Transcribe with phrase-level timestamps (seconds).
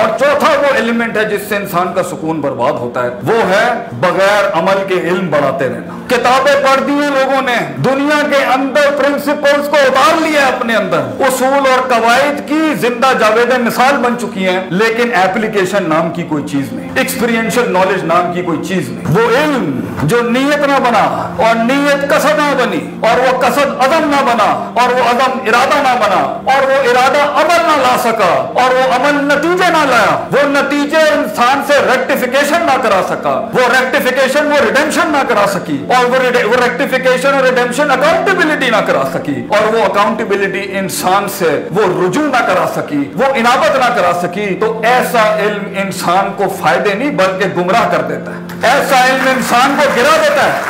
[0.00, 3.64] اور چوتھا وہ ایلیمنٹ ہے جس سے انسان کا سکون برباد ہوتا ہے، وہ ہے
[4.00, 8.90] بغیر عمل کے علم بڑھاتے رہنا۔ کتابیں پڑھ دی ہیں لوگوں نے، دنیا کے اندر
[8.98, 14.48] پرنسپلز کو اتار لیا اپنے اندر۔ اصول اور قواعد کی زندہ جاوید مثال بن چکی
[14.48, 19.14] ہیں، لیکن ایپلیکیشن نام کی کوئی چیز نہیں ایکسپیرینشل نالج نام کی کوئی چیز نہیں۔
[19.16, 19.70] وہ علم
[20.12, 21.04] جو نیت نہ بنا
[21.46, 24.50] اور نیت قصد نہ بنی، اور وہ قصد عدم نہ بنا،
[24.82, 26.20] اور وہ عدم ارادہ نہ بنا،
[26.52, 28.32] اور وہ ارادہ عمل نہ لا سکا،
[28.62, 33.60] اور وہ عمل نتیجے نہ لایا، وہ نتیجے انسان سے ریکٹیفیکیشن نہ کرا سکا۔ وہ
[33.80, 36.16] ریکٹیفیکیشن وہ ریڈمشن نہ کرا سکی۔ اور وہ
[36.64, 42.36] ریکٹیفیکیشن اور ریڈمشن اکاؤنٹیبلٹی نہ کرا سکی۔ اور وہ اکاؤنٹیبلٹی انسان سے وہ رجوع نہ
[42.36, 47.60] کرا سکی، وہ انابت نہ کرا سکی۔ تو ایسا علم انسان کو فائدے نہیں، بلکہ
[47.60, 50.60] گمراہ کر دیتا ہے۔ ایسا علم انسان کو گرا دیتا ہے۔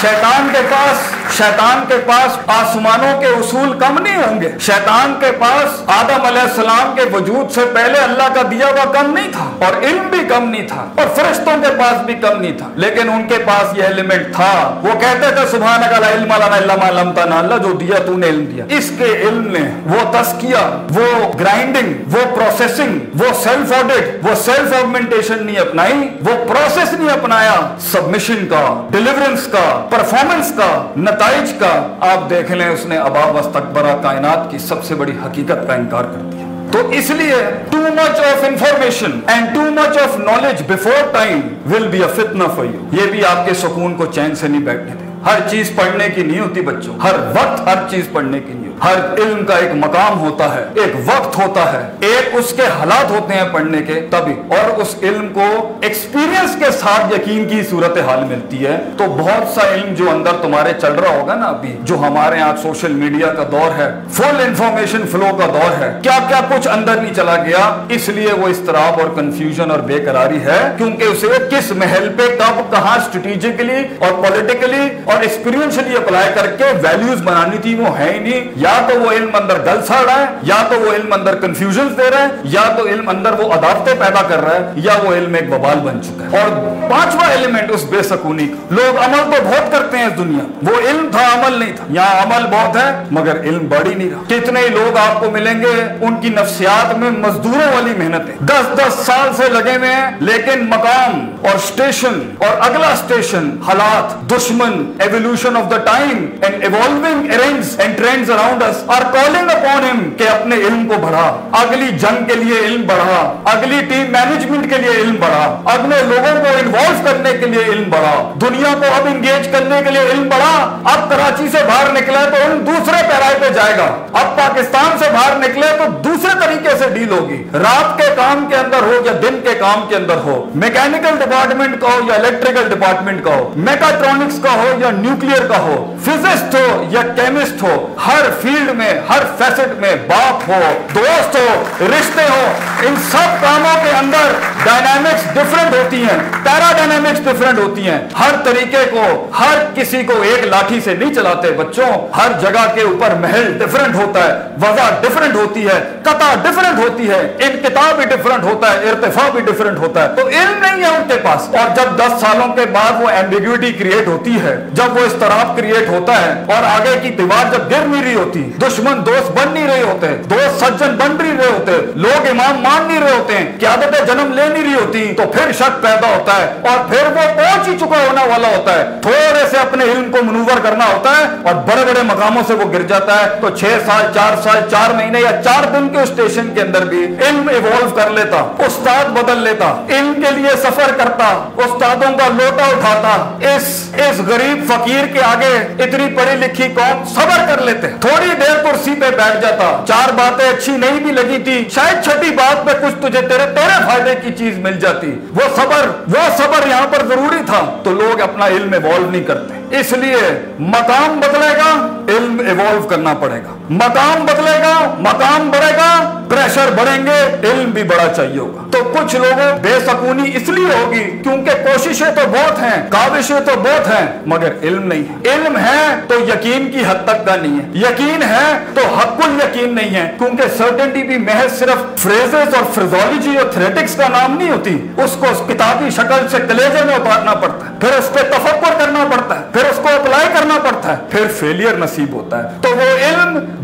[0.00, 5.32] شیطان کے پاس شیطان کے پاس آسمانوں کے اصول کم نہیں ہوں گے۔ شیطان کے
[5.38, 9.66] پاس آدم علیہ السلام کے وجود سے پہلے اللہ کا دیا ہوا کم نہیں تھا
[9.66, 13.10] اور علم بھی کم نہیں تھا اور فرشتوں کے پاس بھی کم نہیں تھا۔ لیکن
[13.10, 18.16] ان کے پاس یہ ایلیمنٹ تھا۔ وہ کہتے تھے سبحان علم اللہ جو دیا تو
[18.16, 23.72] نے علم دیا۔ اس کے علم نے وہ تسکیہ وہ گرائنڈنگ وہ پروسیسنگ وہ سیلف
[23.72, 30.52] آڈٹ وہ سیلف آگمنٹیشن نہیں اپنائی، وہ پروسیس نہیں اپنایا۔ سبمیشن کا ڈیلیورنس کا پرفارمنس
[30.56, 34.94] کا، نتائج نتائج کا آپ دیکھ لیں، اس نے ابا وسطبرا کائنات کی سب سے
[34.94, 37.34] بڑی حقیقت کا انکار کر دیا۔ تو اس لیے
[37.70, 41.40] too much of information and too much of knowledge before time
[41.72, 44.62] will be a فتنہ فار یو یہ بھی آپ کے سکون کو چین سے نہیں
[44.62, 48.52] بیٹھنے دے۔ ہر چیز پڑھنے کی نہیں ہوتی بچوں۔ ہر وقت ہر چیز پڑھنے کی
[48.52, 52.52] نہیں ہوتی۔ ہر علم کا ایک مقام ہوتا ہے، ایک وقت ہوتا ہے۔ ایک اس
[52.52, 57.48] کے حالات ہوتے ہیں پڑھنے کے تبھی۔ اور اس علم کو ایکسپیرینس کے ساتھ یقین
[57.48, 61.34] کی صورت حال ملتی ہے۔ تو بہت سا علم جو اندر تمہارے چل رہا ہوگا
[61.34, 65.82] نا ابھی، جو ہمارے یہاں سوشل میڈیا کا دور ہے فل انفارمیشن فلو کا دور
[65.82, 69.78] ہے۔ کیا کیا کچھ اندر نہیں چلا گیا، اس لیے وہ استراب اور کنفیوژن اور
[69.78, 75.96] بے قراری ہے۔ کیونکہ اسے کس محل پہ، کب، کہاں اسٹریٹجیکلی اور پولیٹیکلی اور ایکسپیرینشلی
[75.96, 79.30] اپلائی کر کے ویلیوز بنانی تھی، وہ ہے ہی نہیں۔ یا یا تو وہ علم
[79.34, 82.74] اندر گل سڑ رہا ہے، یا تو وہ علم اندر کنفیوژن دے رہا ہے، یا
[82.76, 86.02] تو علم اندر وہ عدالتیں پیدا کر رہا ہے، یا وہ علم ایک ببال بن
[86.02, 86.50] چکا ہے۔ اور
[86.90, 90.88] پانچواں ایلیمنٹ اس بے سکونی کا۔ لوگ عمل تو بہت کرتے ہیں اس دنیا۔ وہ
[90.88, 94.68] علم تھا، عمل نہیں تھا۔ یہاں عمل بہت ہے، مگر علم بڑی نہیں رہا۔ کتنے
[94.68, 99.06] لوگ آپ کو ملیں گے، ان کی نفسیات میں مزدوروں والی محنت ہے دس دس
[99.06, 105.56] سال سے لگے ہوئے ہیں، لیکن مقام اور اسٹیشن اور اگلا اسٹیشن حالات، دشمن evolution
[105.56, 110.28] of the time and evolving arrange and trends around states are calling upon ہم کہ
[110.28, 111.24] اپنے علم کو بڑھا
[111.60, 113.18] اگلی جنگ کے لیے علم بڑھا
[113.52, 117.88] اگلی ٹیم مینجمنٹ کے لیے علم بڑھا اگلے لوگوں کو انوالو کرنے کے لیے علم
[117.90, 120.52] بڑھا دنیا کو اب انگیج کرنے کے لیے علم بڑھا
[120.92, 125.10] اب کراچی سے باہر نکلا تو علم دوسرے پیرائے پہ جائے گا اب پاکستان سے
[125.12, 129.12] باہر نکلے تو دوسرے طریقے سے ڈیل ہوگی؟ رات کے کام کے اندر ہو یا
[129.22, 133.52] دن کے کام کے اندر ہو؟ میکینکل ڈپارٹمنٹ کا ہو یا الیکٹریکل ڈپارٹمنٹ کا ہو؟
[133.56, 137.74] میکاٹرونکس کا ہو یا نیوکلیر کا ہو؟ فزسٹ ہو یا کیمسٹ ہو؟
[138.06, 140.60] ہر فیلڈ میں، ہر فیسٹ میں باپ ہو،
[140.94, 142.46] دوست ہو، رشتے ہو،
[142.82, 144.32] ان سب کاموں کے اندر
[144.64, 149.04] ڈائنامکس ڈفرنٹ ہوتی ہیں پیرا ڈائنامکس ڈفرنٹ ہوتی ہیں۔ ہر طریقے کو،
[149.38, 153.94] ہر کسی کو ایک لاٹھی سے نہیں چلاتے بچوں۔ ہر جگہ کے اوپر محل ڈفرنٹ
[153.94, 158.90] ہوتا ہے، وضع ڈفرنٹ ہوتی ہے، قطع ڈفرنٹ ہوتی ہے انکتاب بھی ڈفرنٹ ہوتا ہے،
[158.90, 162.20] ارتفاع بھی ڈفرنٹ ہوتا ہے۔ تو علم نہیں ہے ان کے پاس۔ اور جب دس
[162.20, 166.64] سالوں کے بعد وہ ایمبیگوٹی کریٹ ہوتی ہے، جب وہ استراب کریٹ ہوتا ہے، اور
[166.64, 170.64] آگے کی دیوار جب گر نہیں رہی ہوتی، دشمن دوست بن نہیں رہے ہوتے، دوست
[170.64, 174.46] سجن بن نہیں رہے ہوتے، لوگ امام مان نہیں رہے ہوتے ہیں قیادت جنم لے
[174.48, 177.98] نہیں رہی ہوتی، تو پھر شک پیدا ہوتا ہے۔ اور پھر وہ پہنچ ہی چکا
[178.08, 181.84] ہونا والا ہوتا ہے۔ تھوڑے سے اپنے علم کو منور کرنا ہوتا ہے، اور بڑے
[181.84, 185.42] بڑے مقاموں سے وہ گر جاتا ہے۔ تو چھ سال، چار سال، چار مہینے یا
[185.44, 189.68] چار دن کے اسٹیشن کے کے اندر بھی علم ایوالو کر لیتا، استاد بدل لیتا،
[189.88, 193.14] علم کے لیے سفر کرتا، استادوں کا لوٹا اٹھاتا،
[193.50, 193.68] اس
[194.00, 195.54] اس غریب فقیر کے آگے
[195.84, 200.48] اتنی پڑھی لکھی قوم صبر کر لیتے۔ تھوڑی دیر کرسی پہ بیٹھ جاتا، چار باتیں
[200.48, 204.32] اچھی نہیں بھی لگی تھی، شاید چھٹی بات پہ کچھ تجھے تیرے تیرے فائدے کی
[204.38, 208.72] چیز مل جاتی۔ وہ صبر وہ صبر یہاں پر ضروری تھا، تو لوگ اپنا علم
[208.72, 210.22] ایوالو نہیں کرتے۔ اس لیے
[210.58, 211.70] مقام بدلے گا،
[212.08, 217.70] علم ایوالو کرنا پڑے گا۔ مقام بدلے گا، مقام بڑھے گا پریشر بڑھیں گے، علم
[217.70, 222.20] بھی بڑا چاہیے ہوگا۔ تو کچھ لوگوں بے سکونی اس لیے ہوگی کیونکہ کوششیں تو
[222.28, 226.78] بہت ہیں، کاوشیں تو بہت ہیں، مگر علم نہیں ہے۔ علم ہے تو یقین کی
[226.78, 231.16] حد تک کا نہیں ہے۔ یقین ہے تو حق یقین نہیں ہے۔ کیونکہ سرٹنٹی بھی
[231.16, 236.28] محض صرف فریزز اور فرزولوجی اور تھریٹکس کا نام نہیں ہوتی، اس کو کتابی شکل
[236.30, 239.76] سے کلیجے میں اتارنا پڑتا ہے۔ پھر اس پہ تفکر کرنا پڑتا ہے۔ پھر اس
[239.76, 242.99] کو اپلائی کرنا پڑتا ہے۔ پھر فیلئر نصیب ہوتا ہے۔ تو وہ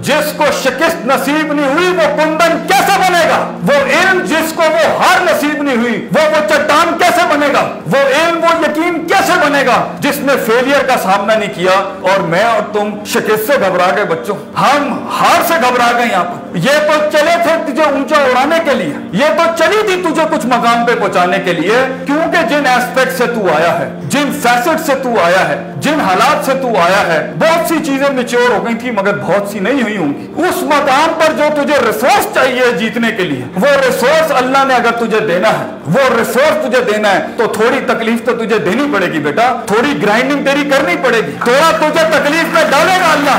[0.00, 4.62] جس کو شکست نصیب نہیں ہوئی، وہ کندن کیسے بنے گا؟ وہ علم جس کو
[4.62, 9.06] وہ ہار نصیب نہیں ہوئی، وہ وہ چٹان کیسے بنے گا؟ وہ علم، وہ یقین
[9.06, 11.70] کیسے بنے گا؟ جس نے فیلئر کا سامنا نہیں کیا
[12.02, 16.24] اور میں اور تم شکست سے گھبرا گئے بچوں۔ ہم ہار سے گھبرا گئے یہاں
[16.24, 20.22] پر۔ یہ تو چلے تھے تجھے اونچا اڑانے کے لیے۔ یہ تو چلی تھی تجھے
[20.30, 24.86] کچھ مقام پہ پہنچانے کے لیے، کیونکہ جن ایسپیکٹ سے تو آیا ہے۔ جن فیسٹ
[24.86, 28.66] سے تو آیا ہے، جن حالات سے تو آیا ہے، بہت سی چیزیں میچور ہو
[28.66, 32.34] گئی تھی مگر بہت سی نہیں ہوئی ہوں گی۔ اس مقام پر جو تجھے ریسورس
[32.34, 36.92] چاہیے جیتنے کے لیے، وہ ریسورس اللہ نے اگر تجھے دینا ہے، وہ ریسورس تجھے
[36.92, 40.96] دینا ہے، تو تھوڑی تکلیف تو تجھے دینی پڑے گی بیٹا۔ تھوڑی گرائنڈنگ تیری کرنی
[41.02, 43.38] پڑے گی۔ تھوڑا تجھے تکلیف میں ڈالے گا اللہ۔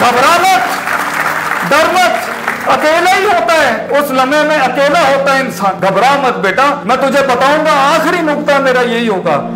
[0.00, 0.60] گھبرا مت،
[1.68, 2.30] ڈر مت۔
[2.68, 6.96] اکیلا ہی ہوتا ہے، اس لمحے میں اکیلا ہوتا ہے انسان۔ گھبرا مت بیٹا، میں
[6.96, 9.50] تجھے بتاؤں گا، آخری نقطہ میرا یہی ہوگا۔